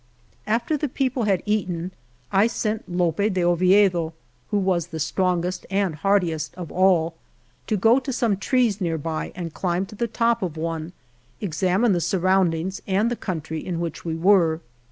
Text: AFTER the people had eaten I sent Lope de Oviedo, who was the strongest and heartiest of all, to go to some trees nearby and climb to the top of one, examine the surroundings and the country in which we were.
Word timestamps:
AFTER 0.47 0.77
the 0.77 0.89
people 0.89 1.25
had 1.25 1.43
eaten 1.45 1.91
I 2.31 2.47
sent 2.47 2.89
Lope 2.89 3.17
de 3.31 3.43
Oviedo, 3.43 4.15
who 4.49 4.57
was 4.57 4.87
the 4.87 4.99
strongest 4.99 5.67
and 5.69 5.93
heartiest 5.93 6.55
of 6.55 6.71
all, 6.71 7.13
to 7.67 7.77
go 7.77 7.99
to 7.99 8.11
some 8.11 8.37
trees 8.37 8.81
nearby 8.81 9.31
and 9.35 9.53
climb 9.53 9.85
to 9.85 9.95
the 9.95 10.07
top 10.07 10.41
of 10.41 10.57
one, 10.57 10.93
examine 11.39 11.93
the 11.93 12.01
surroundings 12.01 12.81
and 12.87 13.11
the 13.11 13.15
country 13.15 13.63
in 13.63 13.79
which 13.79 14.03
we 14.03 14.15
were. 14.15 14.59